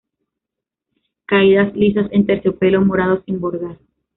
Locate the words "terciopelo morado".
2.25-3.21